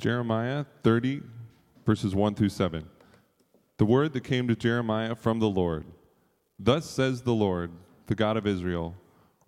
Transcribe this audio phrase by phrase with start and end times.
[0.00, 1.20] Jeremiah 30,
[1.84, 2.88] verses 1 through 7.
[3.76, 5.84] The word that came to Jeremiah from the Lord.
[6.58, 7.70] Thus says the Lord,
[8.06, 8.96] the God of Israel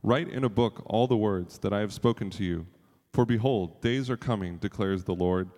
[0.02, 2.66] Write in a book all the words that I have spoken to you.
[3.14, 5.48] For behold, days are coming, declares the Lord,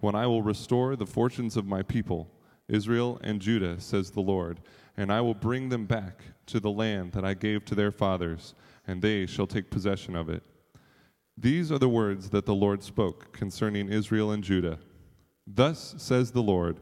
[0.00, 2.28] when I will restore the fortunes of my people,
[2.68, 4.60] Israel and Judah, says the Lord,
[4.98, 8.54] and I will bring them back to the land that I gave to their fathers,
[8.86, 10.42] and they shall take possession of it.
[11.36, 14.78] These are the words that the Lord spoke concerning Israel and Judah.
[15.46, 16.80] Thus says the Lord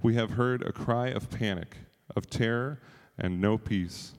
[0.00, 1.76] We have heard a cry of panic,
[2.16, 2.80] of terror,
[3.18, 4.14] and no peace.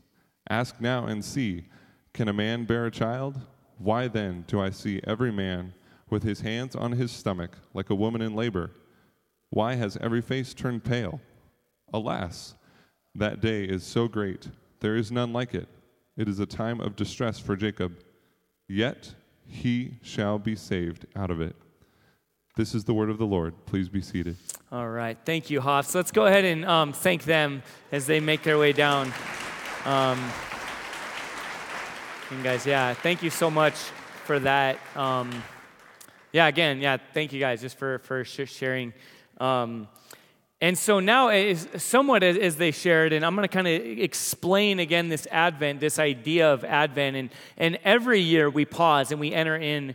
[0.49, 1.65] Ask now and see
[2.13, 3.39] can a man bear a child?
[3.79, 5.73] Why then do I see every man
[6.09, 8.71] with his hands on his stomach like a woman in labor?
[9.49, 11.19] Why has every face turned pale?
[11.91, 12.53] Alas,
[13.15, 15.67] that day is so great, there is none like it.
[16.15, 17.97] It is a time of distress for Jacob,
[18.67, 21.55] yet he shall be saved out of it.
[22.55, 23.53] This is the word of the Lord.
[23.65, 24.37] Please be seated.
[24.71, 25.17] All right.
[25.25, 25.87] Thank you, Hoff.
[25.87, 29.11] So let's go ahead and um, thank them as they make their way down.
[29.85, 30.19] Um,
[32.29, 33.73] and guys, yeah, thank you so much
[34.25, 34.77] for that.
[34.95, 35.31] Um,
[36.31, 38.93] yeah, again, yeah, thank you guys just for, for sharing.
[40.63, 44.79] And so now, is somewhat as, they shared, and I'm going to kind of explain
[44.79, 47.17] again this Advent, this idea of Advent.
[47.17, 49.93] And, and every year we pause and we enter in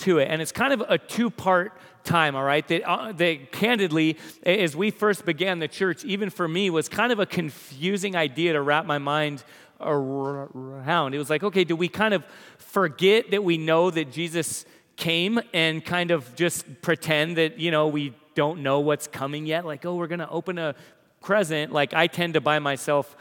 [0.00, 0.28] to it.
[0.30, 1.72] And it's kind of a two part
[2.04, 2.68] time, all right?
[2.68, 7.10] That, uh, that candidly, as we first began the church, even for me, was kind
[7.10, 9.44] of a confusing idea to wrap my mind
[9.80, 11.14] around.
[11.14, 12.22] It was like, okay, do we kind of
[12.58, 17.88] forget that we know that Jesus came and kind of just pretend that, you know,
[17.88, 19.64] we don't know what's coming yet?
[19.64, 20.74] Like, oh, we're going to open a
[21.20, 21.72] present.
[21.72, 23.16] Like, I tend to buy myself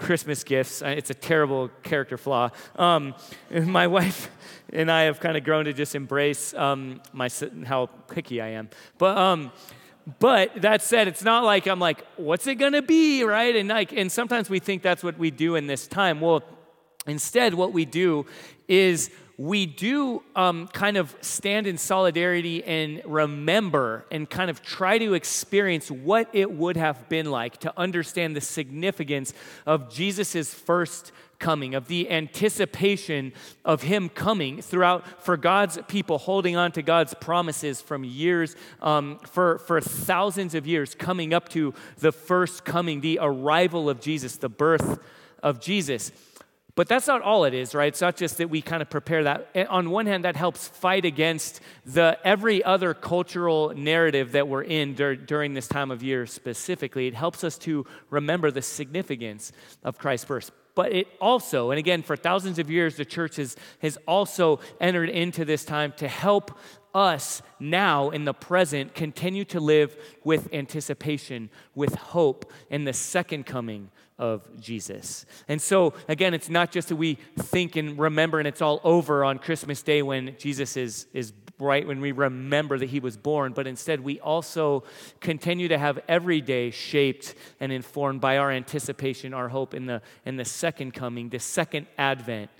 [0.00, 0.82] Christmas gifts.
[0.82, 2.50] It's a terrible character flaw.
[2.76, 3.14] Um,
[3.50, 4.30] my wife
[4.72, 7.28] and I have kind of grown to just embrace um, my
[7.66, 8.70] how picky I am.
[8.98, 9.52] But um,
[10.18, 13.54] but that said, it's not like I'm like, what's it gonna be, right?
[13.54, 16.20] And like, and sometimes we think that's what we do in this time.
[16.20, 16.42] Well,
[17.06, 18.26] instead, what we do
[18.66, 24.98] is we do um, kind of stand in solidarity and remember and kind of try
[24.98, 29.32] to experience what it would have been like to understand the significance
[29.64, 33.32] of Jesus' first coming, of the anticipation
[33.64, 39.18] of Him coming throughout for God's people holding on to God's promises from years, um,
[39.20, 44.36] for, for thousands of years, coming up to the first coming, the arrival of Jesus,
[44.36, 44.98] the birth
[45.42, 46.12] of Jesus.
[46.74, 47.88] But that's not all it is, right?
[47.88, 49.50] It's not just that we kind of prepare that.
[49.68, 54.94] On one hand, that helps fight against the every other cultural narrative that we're in
[54.94, 57.06] dur- during this time of year specifically.
[57.06, 62.02] It helps us to remember the significance of Christ's birth but it also, and again,
[62.02, 66.58] for thousands of years, the church has, has also entered into this time to help
[66.94, 73.46] us now in the present continue to live with anticipation, with hope in the second
[73.46, 75.24] coming of Jesus.
[75.48, 79.24] And so, again, it's not just that we think and remember and it's all over
[79.24, 83.52] on Christmas Day when Jesus is, is right, when we remember that he was born,
[83.54, 84.84] but instead we also
[85.20, 90.02] continue to have every day shaped and informed by our anticipation, our hope in the,
[90.26, 92.50] in the second coming, the second advent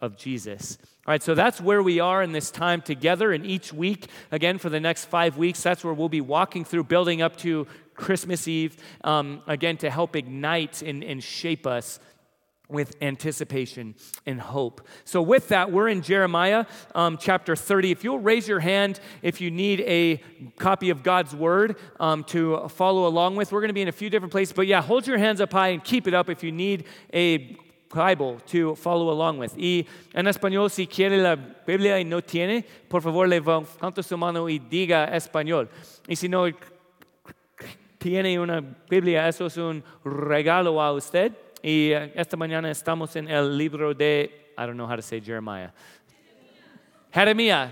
[0.00, 0.78] of Jesus.
[1.06, 3.32] All right, so that's where we are in this time together.
[3.32, 6.84] And each week, again, for the next five weeks, that's where we'll be walking through,
[6.84, 7.66] building up to
[8.00, 12.00] Christmas Eve, um, again, to help ignite and, and shape us
[12.68, 13.94] with anticipation
[14.26, 14.86] and hope.
[15.04, 17.90] So, with that, we're in Jeremiah um, chapter 30.
[17.90, 20.22] If you'll raise your hand if you need a
[20.56, 23.92] copy of God's word um, to follow along with, we're going to be in a
[23.92, 24.52] few different places.
[24.52, 27.56] But yeah, hold your hands up high and keep it up if you need a
[27.92, 29.56] Bible to follow along with.
[29.56, 29.84] Y
[30.14, 34.58] en español, si quiere la Biblia y no tiene, por favor levante su mano y
[34.58, 35.68] diga español.
[36.08, 36.48] Y si no
[38.00, 41.32] tiene una Biblia, eso es un regalo a usted.
[41.62, 45.20] Y eh, esta mañana estamos en el libro de, I don't know how to say
[45.20, 45.70] Jeremiah.
[47.12, 47.68] Jeremiah.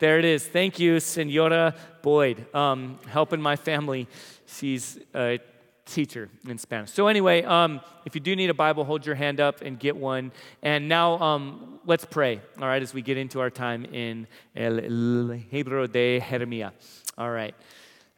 [0.00, 0.46] There it is.
[0.46, 4.06] Thank you, Senora Boyd, um, helping my family.
[4.46, 5.40] She's a
[5.86, 6.92] teacher in Spanish.
[6.92, 9.96] So, anyway, um, if you do need a Bible, hold your hand up and get
[9.96, 10.30] one.
[10.62, 14.74] And now um, let's pray, all right, as we get into our time in El
[14.74, 16.70] Libro de Jeremiah.
[17.16, 17.54] All right.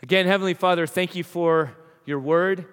[0.02, 1.76] Again, Heavenly Father, thank you for
[2.06, 2.64] your word.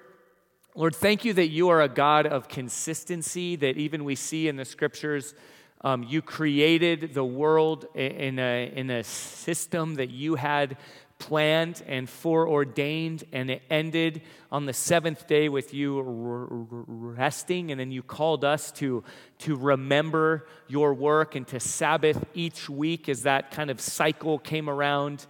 [0.76, 4.56] Lord, thank you that you are a God of consistency, that even we see in
[4.56, 5.34] the scriptures.
[5.82, 10.78] Um, you created the world in a, in a system that you had
[11.20, 16.02] planned and foreordained, and it ended on the seventh day with you
[16.88, 17.72] resting.
[17.72, 19.04] And then you called us to,
[19.40, 24.70] to remember your work and to Sabbath each week as that kind of cycle came
[24.70, 25.28] around.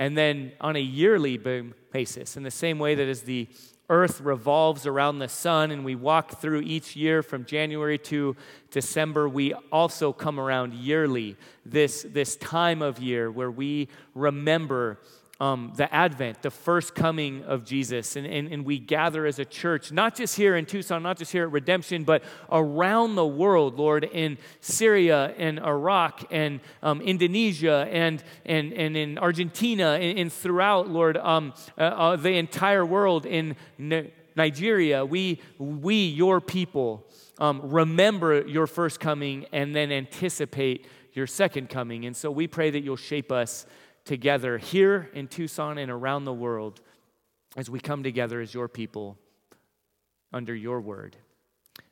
[0.00, 3.46] And then on a yearly basis, in the same way that as the
[3.90, 8.34] earth revolves around the sun and we walk through each year from January to
[8.70, 11.36] December, we also come around yearly,
[11.66, 14.98] this, this time of year where we remember
[15.40, 18.14] um, the Advent, the first coming of Jesus.
[18.16, 21.32] And, and, and we gather as a church, not just here in Tucson, not just
[21.32, 22.22] here at Redemption, but
[22.52, 29.18] around the world, Lord, in Syria and Iraq and um, Indonesia and, and, and in
[29.18, 33.56] Argentina and, and throughout, Lord, um, uh, uh, the entire world in
[34.36, 35.06] Nigeria.
[35.06, 37.06] We, we your people,
[37.38, 42.04] um, remember your first coming and then anticipate your second coming.
[42.04, 43.66] And so we pray that you'll shape us
[44.10, 46.80] together here in Tucson and around the world
[47.56, 49.16] as we come together as your people
[50.32, 51.16] under your word.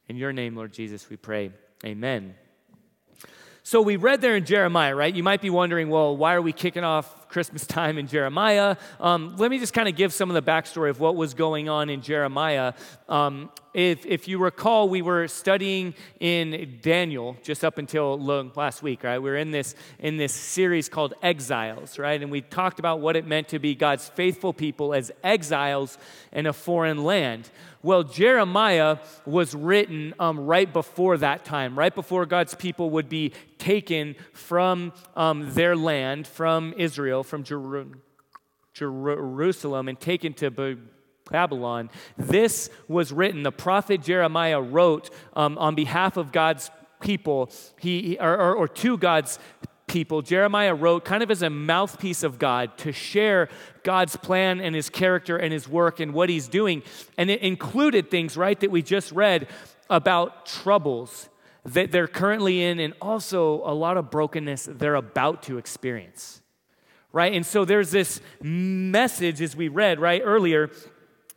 [0.09, 1.53] In your name, Lord Jesus, we pray.
[1.85, 2.35] Amen.
[3.63, 5.15] So we read there in Jeremiah, right?
[5.15, 8.75] You might be wondering, well, why are we kicking off Christmas time in Jeremiah?
[8.99, 11.69] Um, let me just kind of give some of the backstory of what was going
[11.69, 12.73] on in Jeremiah.
[13.09, 19.05] Um, if, if you recall, we were studying in Daniel just up until last week,
[19.05, 19.21] right?
[19.21, 22.21] We are in this, in this series called Exiles, right?
[22.21, 25.97] And we talked about what it meant to be God's faithful people as exiles
[26.33, 27.51] in a foreign land.
[27.81, 33.33] Well, Jeremiah was written um, right before that time, right before God's people would be
[33.59, 37.87] taken from um, their land, from Israel, from Jer-
[38.75, 40.51] Jerusalem, and taken to
[41.31, 41.91] Babylon.
[42.17, 46.71] This was written, the prophet Jeremiah wrote um, on behalf of God's
[47.01, 49.39] people, he, or, or, or to God's
[49.87, 53.49] people, Jeremiah wrote kind of as a mouthpiece of God to share
[53.83, 56.83] God's plan and his character and his work and what he's doing.
[57.17, 59.49] And it included things, right, that we just read
[59.91, 61.29] about troubles
[61.65, 66.41] that they're currently in and also a lot of brokenness they're about to experience.
[67.11, 67.33] Right?
[67.33, 70.71] And so there's this message as we read right earlier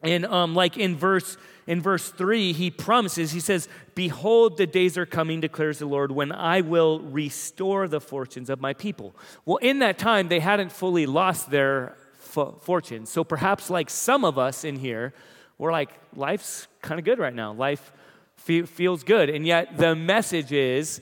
[0.02, 1.38] and um, like in verse
[1.68, 6.12] in verse 3, he promises, he says, Behold, the days are coming, declares the Lord,
[6.12, 9.16] when I will restore the fortunes of my people.
[9.46, 13.10] Well, in that time, they hadn't fully lost their fortunes.
[13.10, 15.14] So perhaps, like some of us in here,
[15.58, 17.54] we're like, life's kind of good right now.
[17.54, 17.94] Life
[18.38, 19.30] fe- feels good.
[19.30, 21.00] And yet, the message is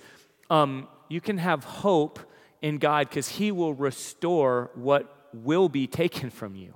[0.49, 2.19] um, you can have hope
[2.61, 6.73] in God because He will restore what will be taken from you.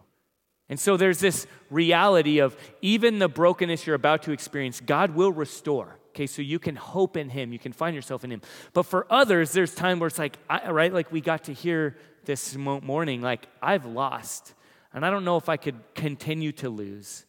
[0.70, 5.32] And so there's this reality of even the brokenness you're about to experience, God will
[5.32, 6.00] restore.
[6.10, 8.42] Okay, so you can hope in Him, you can find yourself in Him.
[8.74, 11.98] But for others, there's time where it's like, I, right, like we got to hear
[12.26, 14.54] this morning, like, I've lost,
[14.94, 17.26] and I don't know if I could continue to lose.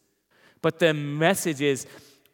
[0.61, 1.87] But the message is,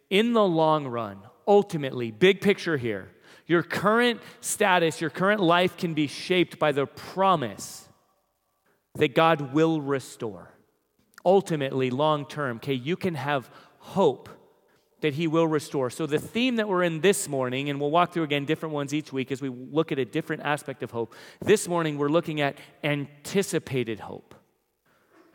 [0.10, 3.10] in the long run, ultimately, big picture here,
[3.48, 7.88] your current status, your current life can be shaped by the promise
[8.96, 10.51] that God will restore
[11.26, 14.30] ultimately, long term, okay, you can have hope
[15.02, 15.90] that He will restore.
[15.90, 18.94] So, the theme that we're in this morning, and we'll walk through again different ones
[18.94, 21.14] each week as we look at a different aspect of hope.
[21.40, 24.36] This morning, we're looking at anticipated hope.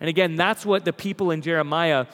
[0.01, 2.07] And again, that's what the people in Jeremiah,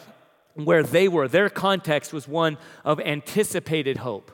[0.55, 4.31] where they were, their context was one of anticipated hope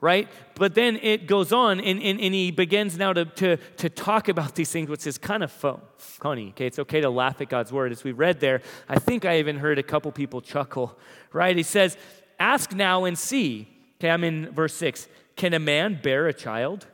[0.00, 0.28] right?
[0.54, 4.28] But then it goes on and, and, and he begins now to, to, to talk
[4.28, 5.50] about these things, which is kind of
[5.98, 6.48] funny.
[6.50, 7.92] Okay, it's okay to laugh at God's word.
[7.92, 10.98] As we read there, I think I even heard a couple people chuckle,
[11.32, 11.56] right?
[11.56, 11.96] He says,
[12.38, 13.68] Ask now and see.
[13.98, 15.08] Okay, I'm in verse six.
[15.36, 16.86] Can a man bear a child?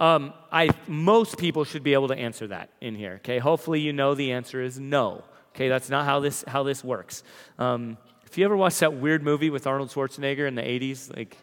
[0.00, 3.14] Um, I, most people should be able to answer that in here.
[3.16, 5.24] Okay, hopefully you know the answer is no.
[5.54, 7.22] Okay, that's not how this how this works.
[7.58, 11.36] Um, if you ever watched that weird movie with Arnold Schwarzenegger in the 80s, like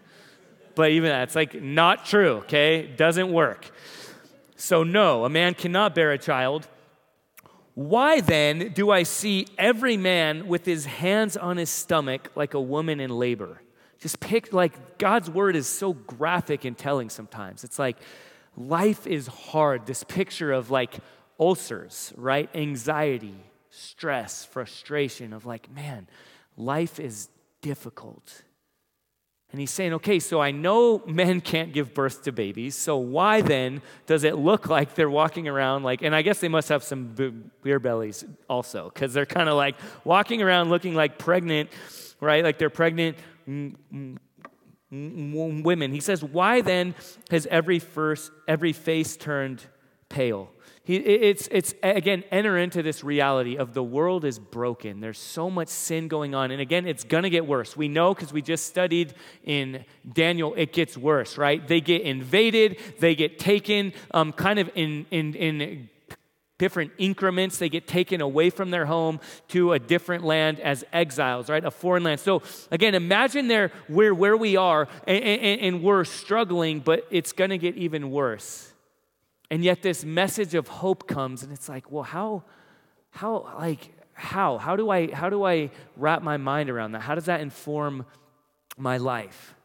[0.80, 2.88] but even that's like not true, okay?
[2.96, 3.70] Doesn't work.
[4.56, 6.70] So, no, a man cannot bear a child.
[7.74, 12.62] Why then do I see every man with his hands on his stomach like a
[12.62, 13.62] woman in labor?
[14.00, 17.66] Just pick, like, God's word is so graphic and telling sometimes.
[17.66, 17.98] It's like
[18.56, 19.86] life is hard.
[19.86, 21.00] This picture of like
[21.38, 22.50] ulcers, right?
[22.56, 23.36] Anxiety,
[23.70, 26.08] stress, frustration of like, man,
[26.56, 27.28] life is
[27.62, 28.44] difficult.
[29.52, 33.42] And he's saying, okay, so I know men can't give birth to babies, so why
[33.42, 36.84] then does it look like they're walking around like, and I guess they must have
[36.84, 41.70] some beer bellies also, because they're kind of like walking around looking like pregnant,
[42.20, 42.44] right?
[42.44, 43.18] Like they're pregnant
[44.92, 45.92] women.
[45.92, 46.96] He says, why then
[47.32, 49.66] has every, first, every face turned
[50.10, 50.52] pale?
[50.90, 55.02] He, it's, it's, again, enter into this reality of the world is broken.
[55.02, 56.50] There's so much sin going on.
[56.50, 57.78] And again, it's going to get worse.
[57.78, 61.68] We know because we just studied in Daniel, it gets worse, right?
[61.68, 65.90] They get invaded, they get taken um, kind of in, in, in
[66.58, 67.60] different increments.
[67.60, 69.20] They get taken away from their home
[69.50, 71.64] to a different land as exiles, right?
[71.64, 72.20] A foreign land.
[72.20, 72.42] So
[72.72, 77.52] again, imagine there where, where we are and, and, and we're struggling, but it's going
[77.52, 78.69] to get even worse.
[79.52, 82.44] And yet this message of hope comes and it's like, well, how,
[83.10, 84.58] how, like, how?
[84.58, 87.02] How do I, how do I wrap my mind around that?
[87.02, 88.06] How does that inform
[88.78, 89.56] my life?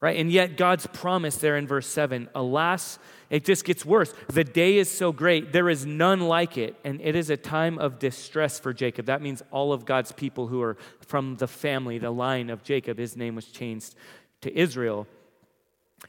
[0.00, 0.16] Right?
[0.18, 3.00] And yet God's promise there in verse 7, alas,
[3.30, 4.14] it just gets worse.
[4.28, 7.78] The day is so great, there is none like it, and it is a time
[7.78, 9.06] of distress for Jacob.
[9.06, 12.96] That means all of God's people who are from the family, the line of Jacob,
[12.96, 13.96] his name was changed
[14.42, 15.08] to Israel.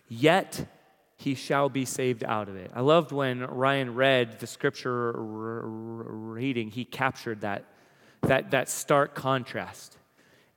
[0.07, 0.67] Yet
[1.19, 2.71] he shall be saved out of it.
[2.73, 7.65] I loved when Ryan read the scripture reading, he captured that,
[8.21, 9.99] that, that stark contrast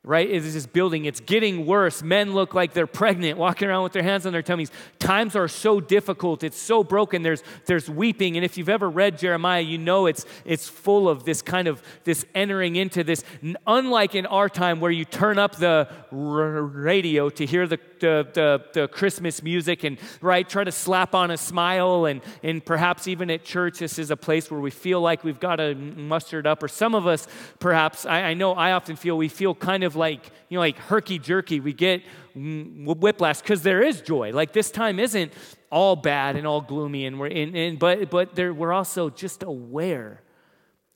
[0.05, 0.29] right?
[0.29, 1.05] It is this building.
[1.05, 2.03] It's getting worse.
[2.03, 4.73] Men look like they're pregnant, walking around with their hands on their tummies.
[4.99, 6.43] Times are so difficult.
[6.43, 7.23] It's so broken.
[7.23, 8.37] There's, there's weeping.
[8.37, 11.83] And if you've ever read Jeremiah, you know it's, it's full of this kind of
[12.03, 13.23] this entering into this,
[13.65, 18.63] unlike in our time where you turn up the radio to hear the, the, the,
[18.75, 22.05] the Christmas music and, right, try to slap on a smile.
[22.05, 25.41] And, and perhaps even at church, this is a place where we feel like we've
[25.41, 26.63] got to muster it up.
[26.63, 27.27] Or some of us,
[27.59, 30.77] perhaps, I, I know I often feel we feel kind of like, you know, like
[30.77, 31.61] herky jerky.
[31.61, 32.03] We get
[32.35, 34.33] whiplash because there is joy.
[34.33, 35.33] Like this time isn't
[35.71, 39.43] all bad and all gloomy, and we're in, in but but there, we're also just
[39.43, 40.21] aware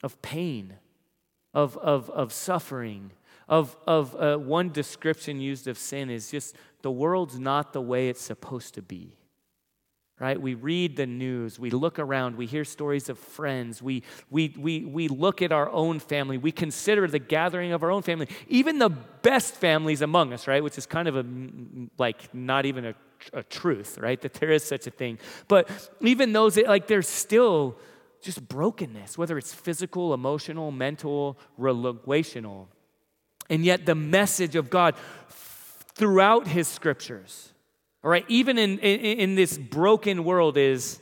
[0.02, 0.75] of pain,
[1.54, 3.10] of of of suffering,
[3.48, 6.56] of of uh, one description used of sin is just
[6.87, 9.16] the world's not the way it's supposed to be
[10.19, 10.40] right?
[10.40, 14.83] We read the news, we look around, we hear stories of friends, we, we, we,
[14.83, 18.78] we look at our own family, we consider the gathering of our own family, even
[18.78, 20.64] the best families among us, right?
[20.64, 21.26] Which is kind of a,
[21.99, 22.95] like, not even a,
[23.35, 24.19] a truth, right?
[24.23, 25.19] That there is such a thing.
[25.49, 25.69] But
[26.00, 27.76] even those, like, there's still
[28.23, 32.69] just brokenness, whether it's physical, emotional, mental, relational.
[33.50, 34.95] And yet, the message of God
[35.96, 37.52] throughout his scriptures,
[38.04, 41.00] all right, even in, in, in this broken world, is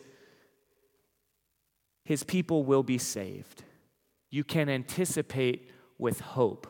[2.05, 3.65] his people will be saved.
[4.31, 6.67] You can anticipate with hope.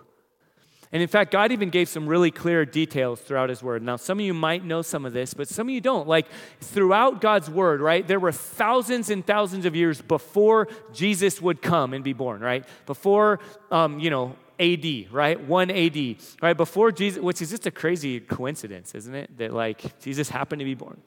[0.92, 3.82] And in fact, God even gave some really clear details throughout His Word.
[3.82, 6.06] Now, some of you might know some of this, but some of you don't.
[6.06, 6.28] Like,
[6.60, 11.94] throughout God's Word, right, there were thousands and thousands of years before Jesus would come
[11.94, 12.64] and be born, right?
[12.86, 13.40] Before,
[13.72, 15.40] um, you know, AD, right?
[15.40, 16.56] 1 AD, right?
[16.56, 19.38] Before Jesus, which is just a crazy coincidence, isn't it?
[19.38, 21.00] That like Jesus happened to be born.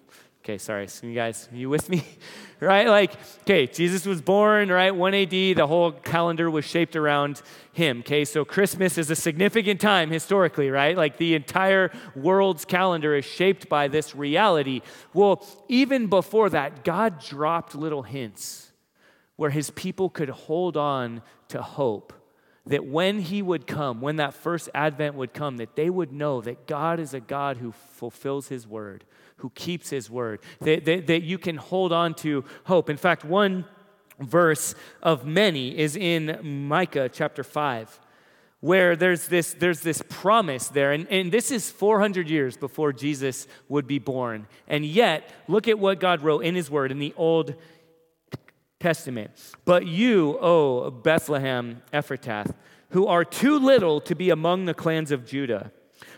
[0.48, 0.88] Okay, sorry.
[0.88, 2.06] So you guys, you with me?
[2.62, 2.88] right?
[2.88, 3.12] Like,
[3.42, 4.96] okay, Jesus was born, right?
[4.96, 7.42] 1 AD, the whole calendar was shaped around
[7.74, 8.00] him.
[8.00, 10.96] Okay, so Christmas is a significant time historically, right?
[10.96, 14.84] Like the entire world's calendar is shaped by this reality.
[15.14, 18.72] Well, even before that, God dropped little hints
[19.36, 22.14] where his people could hold on to hope
[22.68, 26.42] that when he would come, when that first advent would come, that they would know
[26.42, 29.06] that God is a God who fulfills his word,
[29.38, 32.90] who keeps his word, that, that, that you can hold on to hope.
[32.90, 33.66] In fact, one
[34.20, 38.00] verse of many is in Micah chapter 5
[38.60, 40.92] where there's this, there's this promise there.
[40.92, 44.48] And, and this is 400 years before Jesus would be born.
[44.68, 47.54] And yet, look at what God wrote in His Word in the Old
[48.80, 49.32] Testament.
[49.66, 52.54] But you, O Bethlehem Ephrathah,
[52.92, 55.72] who are too little to be among the clans of Judah,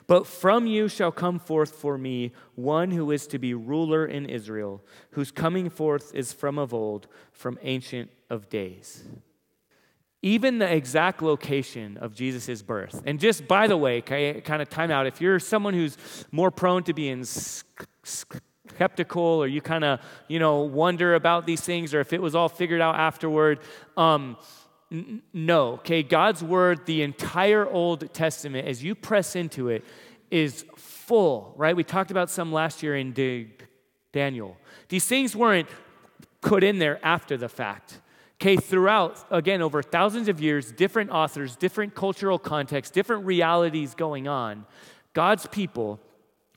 [0.08, 4.26] but from you shall come forth for me one who is to be ruler in
[4.26, 9.04] Israel, whose coming forth is from of old, from ancient of days.
[10.22, 13.02] Even the exact location of Jesus' birth.
[13.06, 15.98] And just by the way, kind of time out, if you're someone who's
[16.32, 17.24] more prone to being
[18.80, 22.34] skeptical or you kind of, you know, wonder about these things or if it was
[22.34, 23.60] all figured out afterward.
[23.98, 24.38] Um,
[24.90, 26.02] n- no, okay?
[26.02, 29.84] God's word, the entire Old Testament, as you press into it,
[30.32, 31.76] is full, right?
[31.76, 33.50] We talked about some last year in D-
[34.14, 34.56] Daniel.
[34.88, 35.68] These things weren't
[36.40, 38.00] put in there after the fact.
[38.42, 44.30] Okay, throughout, again, over thousands of years, different authors, different cultural contexts, different realities going
[44.30, 44.66] on,
[45.12, 46.00] God's people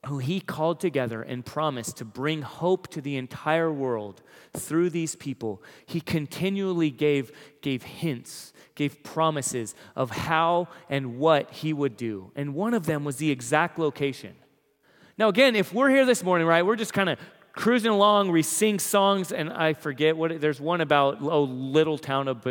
[0.06, 4.20] who he called together and promised to bring hope to the entire world
[4.52, 7.30] through these people, he continually gave,
[7.60, 12.32] gave hints, gave promises of how and what he would do.
[12.34, 14.34] And one of them was the exact location.
[15.18, 17.18] Now, again, if we're here this morning, right, we're just kind of
[17.52, 22.26] cruising along, we sing songs, and I forget what, there's one about, oh, little town
[22.26, 22.42] of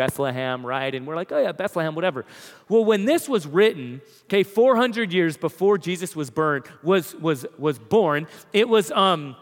[0.00, 0.94] Bethlehem, right?
[0.94, 2.24] And we're like, oh yeah, Bethlehem, whatever.
[2.70, 7.78] Well, when this was written, okay, 400 years before Jesus was burned, was was was
[7.78, 9.36] born, it was um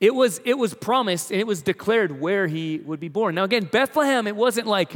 [0.00, 3.34] it was, it was promised and it was declared where he would be born.
[3.34, 4.94] Now, again, Bethlehem, it wasn't like,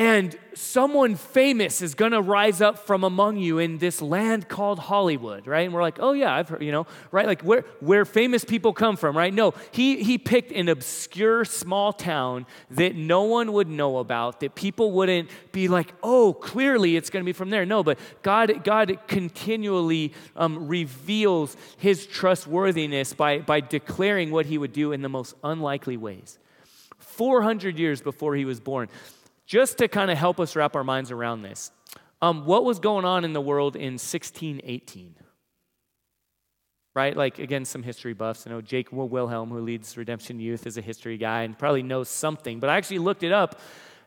[0.00, 4.78] and someone famous is going to rise up from among you in this land called
[4.78, 5.66] Hollywood, right?
[5.66, 7.26] And we're like, oh yeah, I've heard, you know, right?
[7.26, 9.32] Like where, where famous people come from, right?
[9.32, 14.54] No, he, he picked an obscure small town that no one would know about, that
[14.54, 17.66] people wouldn't be like, oh, clearly it's going to be from there.
[17.66, 24.72] No, but God, God continually um, reveals his trustworthiness by, by declaring what he would
[24.72, 26.38] do in the most unlikely ways.
[27.00, 28.88] 400 years before he was born
[29.50, 31.72] just to kind of help us wrap our minds around this,
[32.22, 35.16] um, what was going on in the world in 1618?
[36.94, 37.16] Right?
[37.16, 38.46] Like, again, some history buffs.
[38.46, 42.08] I know Jake Wilhelm, who leads Redemption Youth, is a history guy and probably knows
[42.08, 42.60] something.
[42.60, 43.60] But I actually looked it up.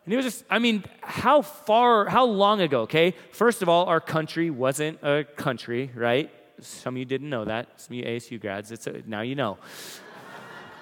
[0.06, 3.14] And it was just, I mean, how far, how long ago, okay?
[3.32, 6.30] First of all, our country wasn't a country, right?
[6.60, 7.68] Some of you didn't know that.
[7.82, 9.58] Some of you ASU grads, it's a, now you know.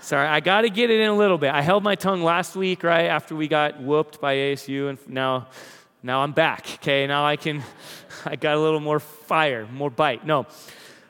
[0.03, 1.55] Sorry, I got to get it in a little bit.
[1.55, 5.47] I held my tongue last week, right after we got whooped by ASU, and now,
[6.03, 6.67] now I'm back.
[6.75, 7.63] Okay, now I can,
[8.27, 10.27] I got a little more fire, more bite.
[10.27, 10.47] No,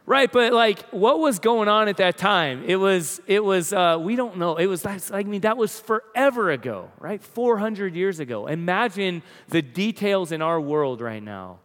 [0.05, 0.31] right?
[0.31, 2.65] But like, what was going on at that time?
[2.67, 3.73] It was, it was.
[3.73, 4.57] Uh, we don't know.
[4.57, 4.83] It was.
[4.83, 7.23] That's, I mean, that was forever ago, right?
[7.23, 8.47] 400 years ago.
[8.47, 11.61] Imagine the details in our world right now,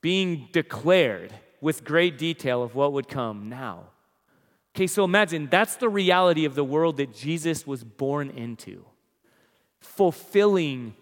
[0.00, 3.84] being declared with great detail of what would come now.
[4.76, 8.84] Okay, so imagine that's the reality of the world that Jesus was born into,
[9.80, 10.94] fulfilling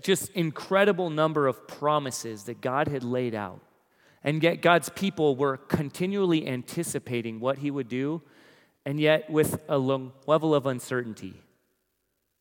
[0.00, 3.60] just incredible number of promises that God had laid out.
[4.24, 8.20] And yet God's people were continually anticipating what he would do,
[8.84, 11.40] and yet with a level of uncertainty.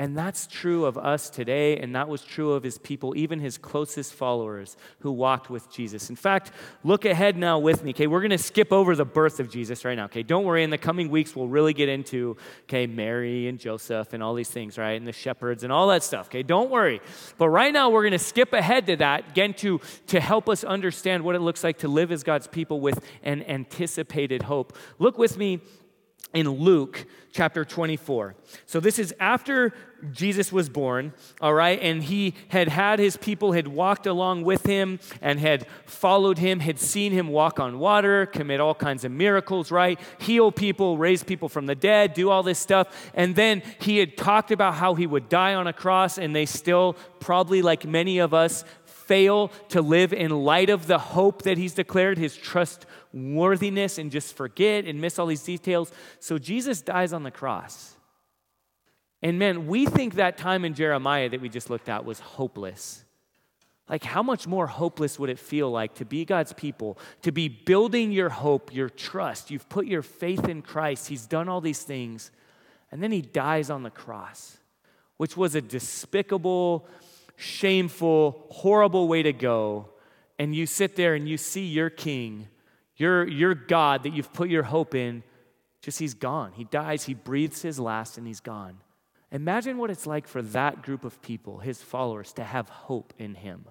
[0.01, 3.59] And that's true of us today, and that was true of his people, even his
[3.59, 6.09] closest followers who walked with Jesus.
[6.09, 6.51] In fact,
[6.83, 8.07] look ahead now with me, okay?
[8.07, 10.23] We're to skip over the birth of Jesus right now, okay?
[10.23, 14.23] Don't worry, in the coming weeks, we'll really get into, okay, Mary and Joseph and
[14.23, 14.93] all these things, right?
[14.93, 16.41] And the shepherds and all that stuff, okay?
[16.41, 16.99] Don't worry.
[17.37, 21.23] But right now, we're to skip ahead to that, again, to, to help us understand
[21.23, 24.75] what it looks like to live as God's people with an anticipated hope.
[24.97, 25.61] Look with me
[26.33, 28.35] in Luke chapter 24.
[28.65, 29.73] So this is after
[30.11, 34.65] Jesus was born, all right, and he had had his people had walked along with
[34.65, 39.11] him and had followed him, had seen him walk on water, commit all kinds of
[39.11, 39.99] miracles, right?
[40.19, 43.11] Heal people, raise people from the dead, do all this stuff.
[43.13, 46.45] And then he had talked about how he would die on a cross and they
[46.45, 51.57] still probably like many of us fail to live in light of the hope that
[51.57, 52.35] he's declared, his
[53.11, 55.91] trustworthiness, and just forget and miss all these details.
[56.19, 57.95] So Jesus dies on the cross.
[59.21, 63.03] And man, we think that time in Jeremiah that we just looked at was hopeless.
[63.87, 67.49] Like, how much more hopeless would it feel like to be God's people, to be
[67.49, 69.51] building your hope, your trust?
[69.51, 72.31] You've put your faith in Christ, He's done all these things,
[72.91, 74.57] and then He dies on the cross,
[75.17, 76.87] which was a despicable,
[77.35, 79.89] shameful, horrible way to go.
[80.39, 82.47] And you sit there and you see your king,
[83.01, 85.23] your, your God that you've put your hope in,
[85.81, 86.53] just He's gone.
[86.53, 88.77] He dies, He breathes His last, and He's gone.
[89.31, 93.35] Imagine what it's like for that group of people, his followers, to have hope in
[93.35, 93.65] him.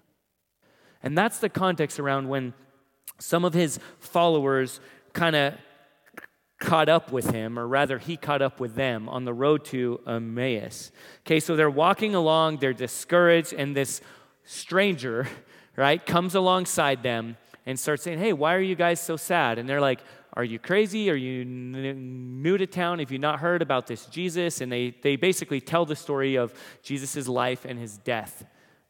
[1.02, 2.54] And that's the context around when
[3.18, 4.80] some of his followers
[5.12, 5.54] kind of
[6.60, 10.00] caught up with him, or rather, he caught up with them on the road to
[10.06, 10.92] Emmaus.
[11.26, 14.00] Okay, so they're walking along, they're discouraged, and this
[14.44, 15.26] stranger,
[15.76, 19.58] right, comes alongside them and start saying, Hey, why are you guys so sad?
[19.58, 20.00] And they're like,
[20.34, 21.10] are you crazy?
[21.10, 23.00] Are you new to town?
[23.00, 24.60] Have you not heard about this Jesus?
[24.60, 28.44] And they, they basically tell the story of Jesus' life and his death.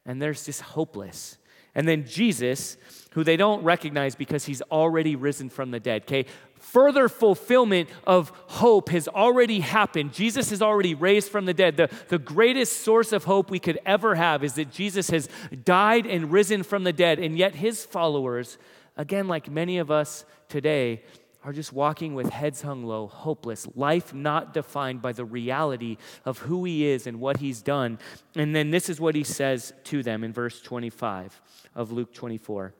[0.04, 1.38] And they're just hopeless.
[1.74, 2.76] And then Jesus,
[3.12, 6.26] who they don't recognize because he's already risen from the dead, okay?
[6.60, 10.12] Further fulfillment of hope has already happened.
[10.12, 11.76] Jesus is already raised from the dead.
[11.76, 15.28] The, the greatest source of hope we could ever have is that Jesus has
[15.64, 17.18] died and risen from the dead.
[17.18, 18.58] And yet, his followers,
[18.96, 21.02] again, like many of us today,
[21.42, 25.96] are just walking with heads hung low, hopeless, life not defined by the reality
[26.26, 27.98] of who he is and what he's done.
[28.36, 31.40] And then this is what he says to them in verse 25
[31.74, 32.74] of Luke 24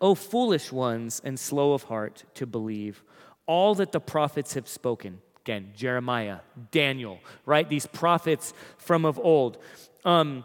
[0.00, 3.02] O foolish ones and slow of heart to believe
[3.46, 5.20] all that the prophets have spoken.
[5.44, 7.68] Again, Jeremiah, Daniel, right?
[7.68, 9.58] These prophets from of old.
[10.04, 10.44] Um,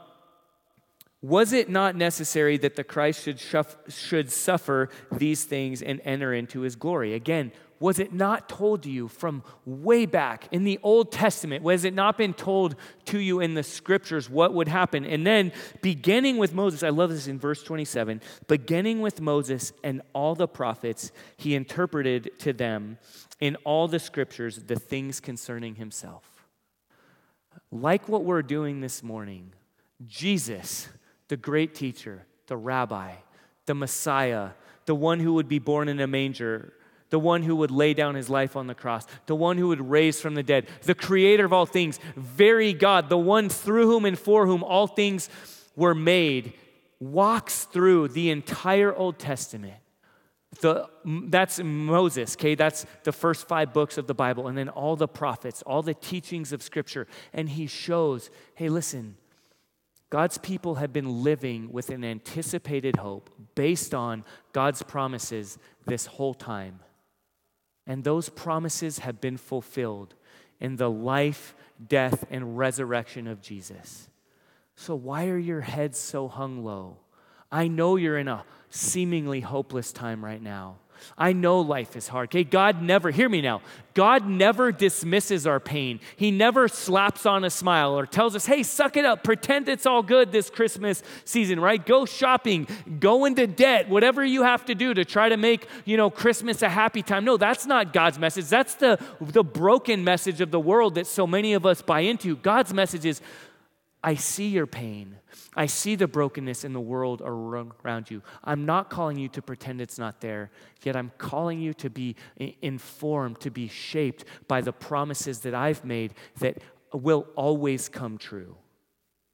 [1.27, 6.31] was it not necessary that the Christ should, shuff, should suffer these things and enter
[6.33, 7.15] into his glory?
[7.15, 11.63] Again, was it not told to you from way back in the Old Testament?
[11.63, 15.03] Was it not been told to you in the scriptures what would happen?
[15.03, 20.03] And then, beginning with Moses, I love this in verse 27 beginning with Moses and
[20.13, 22.99] all the prophets, he interpreted to them
[23.39, 26.47] in all the scriptures the things concerning himself.
[27.71, 29.53] Like what we're doing this morning,
[30.05, 30.87] Jesus,
[31.27, 33.13] the great teacher, the rabbi,
[33.65, 34.49] the Messiah,
[34.85, 36.73] the one who would be born in a manger,
[37.09, 39.89] the one who would lay down his life on the cross, the one who would
[39.89, 44.05] raise from the dead, the creator of all things, very God, the one through whom
[44.05, 45.29] and for whom all things
[45.75, 46.53] were made,
[46.99, 49.75] walks through the entire Old Testament.
[50.61, 52.55] The, that's Moses, okay?
[52.55, 55.93] That's the first five books of the Bible, and then all the prophets, all the
[55.93, 57.07] teachings of Scripture.
[57.33, 59.17] And he shows hey, listen,
[60.09, 66.33] God's people have been living with an anticipated hope based on God's promises this whole
[66.33, 66.79] time.
[67.87, 70.15] And those promises have been fulfilled
[70.59, 71.55] in the life,
[71.87, 74.09] death, and resurrection of Jesus.
[74.75, 76.97] So, why are your heads so hung low?
[77.51, 80.77] I know you're in a seemingly hopeless time right now.
[81.17, 82.29] I know life is hard.
[82.29, 83.61] Okay, God never, hear me now,
[83.93, 86.01] God never dismisses our pain.
[86.17, 89.85] He never slaps on a smile or tells us, hey, suck it up, pretend it's
[89.85, 91.83] all good this Christmas season, right?
[91.83, 92.67] Go shopping,
[92.99, 96.61] go into debt, whatever you have to do to try to make, you know, Christmas
[96.61, 97.23] a happy time.
[97.23, 98.45] No, that's not God's message.
[98.47, 102.35] That's the, the broken message of the world that so many of us buy into.
[102.35, 103.21] God's message is,
[104.05, 105.17] I see your pain.
[105.55, 108.21] I see the brokenness in the world around you.
[108.43, 110.51] I'm not calling you to pretend it's not there,
[110.83, 112.15] yet I'm calling you to be
[112.61, 116.59] informed, to be shaped by the promises that I've made that
[116.93, 118.55] will always come true,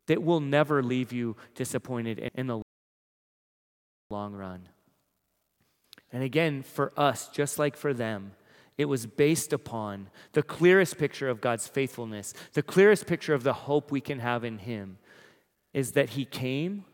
[0.08, 2.62] that will never leave you disappointed in the
[4.10, 4.70] long run.
[6.14, 8.32] And again, for us, just like for them,
[8.78, 13.54] it was based upon the clearest picture of God's faithfulness, the clearest picture of the
[13.54, 14.98] hope we can have in Him
[15.74, 16.86] is that He came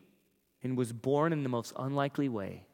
[0.63, 2.65] and was born in the most unlikely way.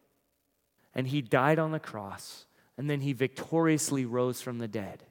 [0.96, 2.46] And He died on the cross,
[2.78, 5.04] and then He victoriously rose from the dead.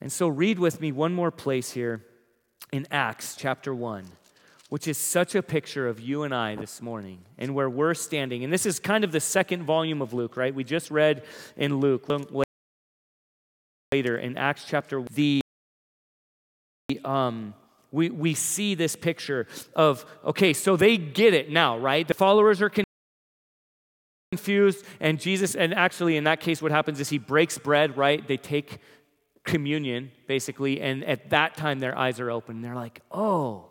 [0.00, 2.04] And so, read with me one more place here
[2.72, 4.04] in Acts chapter 1
[4.68, 8.42] which is such a picture of you and I this morning and where we're standing.
[8.42, 10.54] And this is kind of the second volume of Luke, right?
[10.54, 11.22] We just read
[11.56, 12.08] in Luke
[13.96, 15.40] later in Acts chapter the
[17.02, 17.54] um
[17.90, 22.06] we, we see this picture of okay so they get it now right?
[22.06, 22.70] The followers are
[24.32, 28.20] confused and jesus and actually in that case what happens is he breaks bread right?
[28.28, 28.80] They take
[29.44, 32.60] communion basically and at that time their eyes are open.
[32.60, 33.70] They're like oh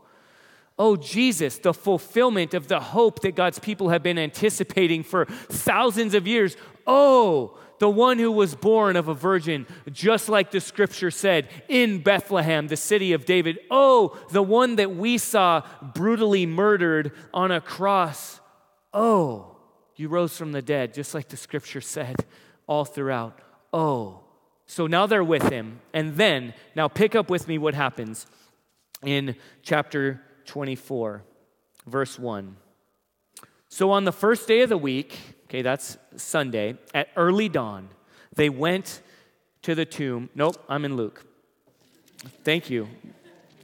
[0.78, 6.14] Oh, Jesus, the fulfillment of the hope that God's people have been anticipating for thousands
[6.14, 6.58] of years.
[6.86, 12.02] Oh, the one who was born of a virgin, just like the scripture said, in
[12.02, 13.60] Bethlehem, the city of David.
[13.70, 18.40] Oh, the one that we saw brutally murdered on a cross.
[18.94, 19.58] Oh,
[19.96, 22.26] you rose from the dead, just like the scripture said
[22.68, 23.40] all throughout.
[23.74, 24.22] Oh.
[24.68, 25.80] So now they're with him.
[25.94, 28.26] And then, now pick up with me what happens
[29.04, 31.24] in chapter 24,
[31.86, 32.56] verse 1.
[33.70, 36.78] So on the first day of the week, Okay, that's Sunday.
[36.94, 37.90] At early dawn,
[38.36, 39.02] they went
[39.62, 40.30] to the tomb.
[40.36, 41.26] Nope, I'm in Luke.
[42.44, 42.88] Thank you.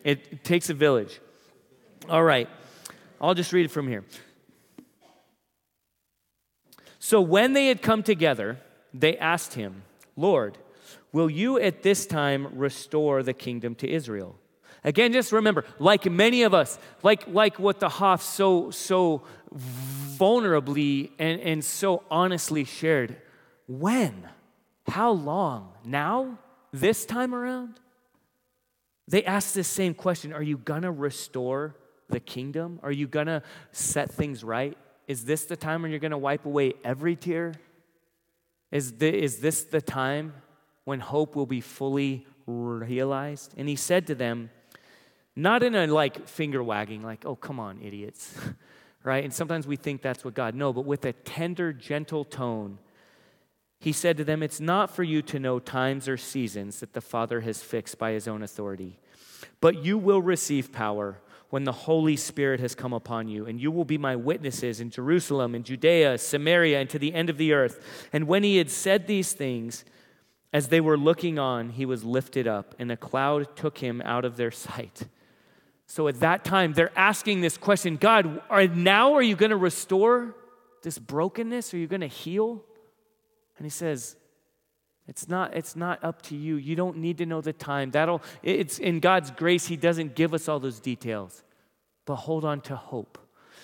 [0.03, 1.19] It, takes a village.
[2.09, 2.49] All right,
[3.19, 4.03] I'll just read it from here.
[6.99, 8.59] So when they had come together,
[8.93, 9.83] they asked him,
[10.15, 10.57] Lord,
[11.11, 14.37] will you at this time restore the kingdom to Israel?
[14.83, 19.21] Again, just remember, like many of us, like, like what the Hoff so, so
[19.53, 23.15] vulnerably and, and so honestly shared,
[23.67, 24.27] when?
[24.87, 25.73] How long?
[25.85, 26.39] Now?
[26.73, 27.79] This time around?
[29.07, 31.75] They asked this same question Are you gonna restore
[32.09, 32.79] the kingdom?
[32.81, 34.77] Are you gonna set things right?
[35.07, 37.53] Is this the time when you're gonna wipe away every tear?
[38.71, 40.33] Is, the, is this the time
[40.85, 43.53] when hope will be fully realized?
[43.57, 44.49] And he said to them,
[45.35, 48.35] not in a like finger wagging, like, oh, come on, idiots,
[49.03, 49.23] right?
[49.23, 52.79] And sometimes we think that's what God, no, but with a tender, gentle tone.
[53.79, 57.01] He said to them, It's not for you to know times or seasons that the
[57.01, 58.99] Father has fixed by his own authority,
[59.59, 63.71] but you will receive power when the Holy Spirit has come upon you, and you
[63.71, 67.53] will be my witnesses in Jerusalem, in Judea, Samaria, and to the end of the
[67.53, 68.07] earth.
[68.13, 69.83] And when he had said these things,
[70.53, 74.23] as they were looking on, he was lifted up, and a cloud took him out
[74.23, 75.07] of their sight.
[75.91, 79.57] So at that time, they're asking this question God, are, now are you going to
[79.57, 80.33] restore
[80.83, 81.73] this brokenness?
[81.73, 82.63] Are you going to heal?
[83.57, 84.15] And he says,
[85.05, 86.55] it's not, it's not up to you.
[86.55, 87.91] You don't need to know the time.
[87.91, 91.43] That'll, it's in God's grace, He doesn't give us all those details.
[92.05, 93.17] But hold on to hope.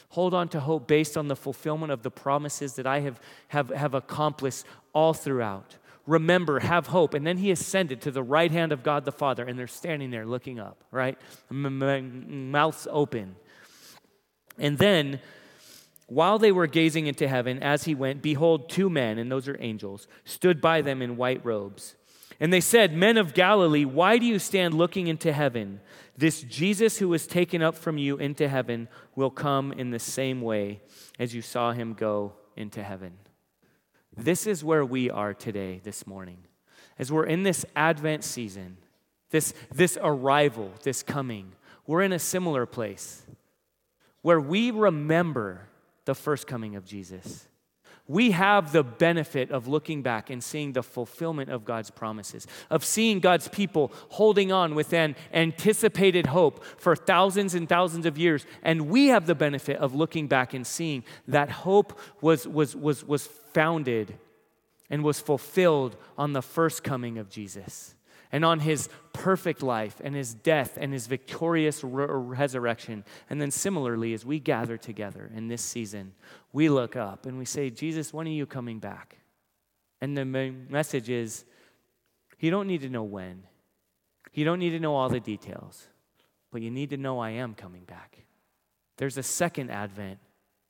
[0.09, 3.69] Hold on to hope based on the fulfillment of the promises that I have, have,
[3.69, 5.77] have accomplished all throughout.
[6.07, 7.13] Remember, have hope.
[7.13, 10.09] And then he ascended to the right hand of God the Father, and they're standing
[10.09, 11.17] there looking up, right?
[11.51, 13.35] Mouths open.
[14.57, 15.19] And then,
[16.07, 19.57] while they were gazing into heaven, as he went, behold, two men, and those are
[19.61, 21.95] angels, stood by them in white robes.
[22.39, 25.81] And they said, Men of Galilee, why do you stand looking into heaven?
[26.15, 30.41] This Jesus who was taken up from you into heaven will come in the same
[30.41, 30.81] way
[31.19, 33.13] as you saw him go into heaven.
[34.17, 36.39] This is where we are today, this morning.
[36.97, 38.77] As we're in this Advent season,
[39.29, 41.51] this, this arrival, this coming,
[41.85, 43.21] we're in a similar place
[44.23, 45.67] where we remember
[46.05, 47.47] the first coming of Jesus
[48.07, 52.85] we have the benefit of looking back and seeing the fulfillment of God's promises, of
[52.85, 58.45] seeing God's people holding on with an anticipated hope for thousands and thousands of years.
[58.63, 63.03] And we have the benefit of looking back and seeing that hope was, was, was,
[63.03, 64.17] was founded
[64.89, 67.93] and was fulfilled on the first coming of Jesus
[68.31, 73.03] and on his perfect life and his death and his victorious re- resurrection.
[73.29, 76.13] And then, similarly, as we gather together in this season,
[76.53, 79.17] we look up and we say, Jesus, when are you coming back?
[80.01, 81.45] And the message is,
[82.39, 83.43] you don't need to know when,
[84.33, 85.87] you don't need to know all the details,
[86.51, 88.19] but you need to know I am coming back.
[88.97, 90.19] There's a second advent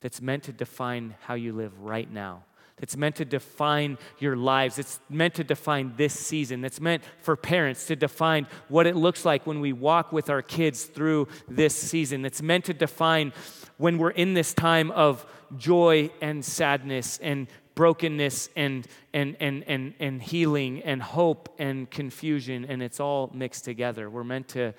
[0.00, 2.44] that's meant to define how you live right now.
[2.80, 4.78] It's meant to define your lives.
[4.78, 6.64] It's meant to define this season.
[6.64, 10.42] It's meant for parents to define what it looks like when we walk with our
[10.42, 12.24] kids through this season.
[12.24, 13.32] It's meant to define
[13.76, 19.94] when we're in this time of joy and sadness and brokenness and, and, and, and,
[20.00, 24.10] and healing and hope and confusion, and it's all mixed together.
[24.10, 24.74] We're meant to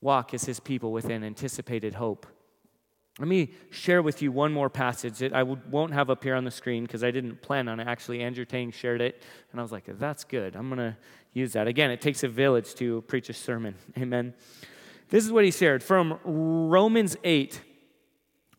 [0.00, 2.26] walk as his people with an anticipated hope.
[3.18, 6.44] Let me share with you one more passage that I won't have up here on
[6.44, 7.86] the screen because I didn't plan on it.
[7.86, 10.56] Actually, Andrew Tang shared it, and I was like, that's good.
[10.56, 10.96] I'm going to
[11.34, 11.66] use that.
[11.66, 13.74] Again, it takes a village to preach a sermon.
[13.98, 14.32] Amen.
[15.10, 17.60] This is what he shared from Romans 8,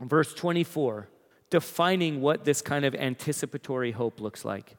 [0.01, 1.09] verse 24,
[1.49, 4.75] defining what this kind of anticipatory hope looks like.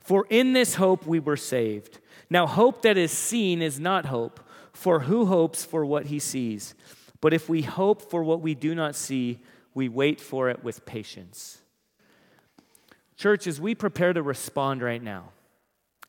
[0.00, 1.98] For in this hope we were saved.
[2.30, 4.40] Now, hope that is seen is not hope,
[4.72, 6.74] for who hopes for what he sees?
[7.24, 9.38] But if we hope for what we do not see,
[9.72, 11.62] we wait for it with patience.
[13.16, 15.30] Church, as we prepare to respond right now,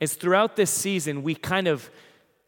[0.02, 1.90] as throughout this season we kind of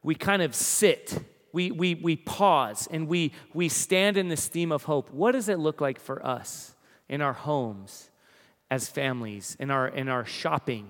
[0.04, 1.18] we kind of sit,
[1.54, 5.12] we, we, we pause, and we, we stand in this theme of hope.
[5.12, 6.76] What does it look like for us
[7.08, 8.10] in our homes,
[8.70, 10.90] as families, in our, in our shopping,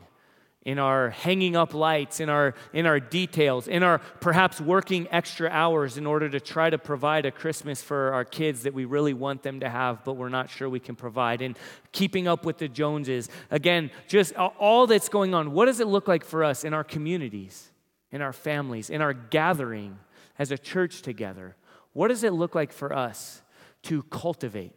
[0.68, 5.50] in our hanging up lights, in our, in our details, in our perhaps working extra
[5.50, 9.14] hours in order to try to provide a Christmas for our kids that we really
[9.14, 11.58] want them to have, but we're not sure we can provide, and
[11.94, 13.30] keeping up with the Joneses.
[13.50, 15.54] Again, just all that's going on.
[15.54, 17.72] What does it look like for us in our communities,
[18.12, 19.98] in our families, in our gathering
[20.38, 21.56] as a church together?
[21.94, 23.42] What does it look like for us
[23.84, 24.74] to cultivate,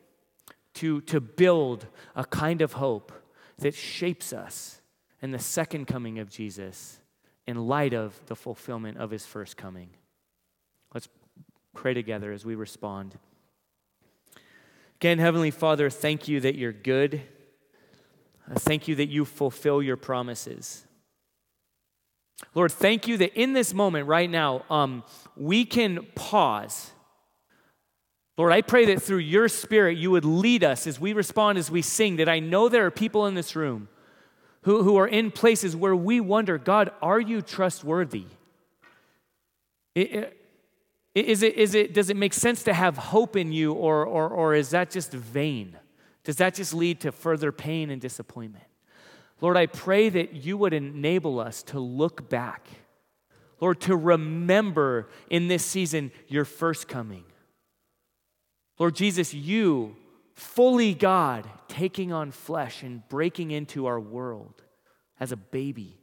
[0.75, 3.11] to, to build a kind of hope
[3.59, 4.80] that shapes us?
[5.23, 6.99] And the second coming of Jesus
[7.47, 9.91] in light of the fulfillment of his first coming.
[10.95, 11.09] Let's
[11.75, 13.19] pray together as we respond.
[14.97, 17.23] Again, Heavenly Father, thank you that you're good.
[18.55, 20.85] Thank you that you fulfill your promises.
[22.55, 25.05] Lord, thank you that in this moment right now, um,
[25.37, 26.91] we can pause.
[28.37, 31.71] Lord, I pray that through your spirit, you would lead us as we respond, as
[31.71, 33.89] we sing, that I know there are people in this room
[34.63, 38.27] who, who are in places where we wonder, God, are you trustworthy?
[39.95, 44.29] Is it, is it, does it make sense to have hope in you, or, or,
[44.29, 45.77] or is that just vain?
[46.25, 48.65] Does that just lead to further pain and disappointment?
[49.41, 52.67] Lord, I pray that you would enable us to look back.
[53.59, 57.25] Lord, to remember in this season your first coming.
[58.79, 59.97] Lord Jesus, you
[60.41, 64.63] fully God, taking on flesh and breaking into our world
[65.21, 66.01] as a baby,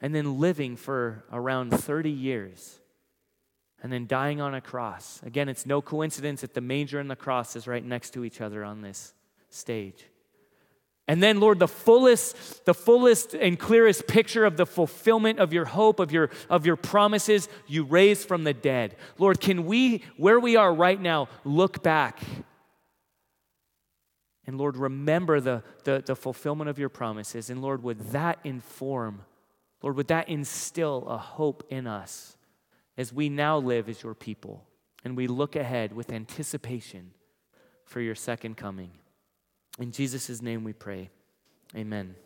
[0.00, 2.80] and then living for around 30 years,
[3.82, 5.20] and then dying on a cross.
[5.24, 8.40] Again, it's no coincidence that the manger and the cross is right next to each
[8.40, 9.12] other on this
[9.50, 10.06] stage.
[11.06, 15.66] And then, Lord, the fullest, the fullest and clearest picture of the fulfillment of your
[15.66, 18.96] hope, of your, of your promises, you raised from the dead.
[19.18, 22.20] Lord, can we, where we are right now, look back
[24.50, 27.50] and Lord, remember the, the, the, fulfillment of your promises.
[27.50, 29.22] And Lord, would that inform,
[29.80, 32.36] Lord, would that instill a hope in us
[32.98, 34.66] as we now live as your people
[35.04, 37.12] and we look ahead with anticipation
[37.84, 38.90] for your second coming.
[39.78, 41.10] In Jesus' name we pray.
[41.76, 42.16] Amen.